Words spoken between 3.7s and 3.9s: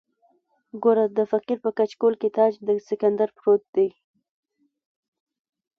دی.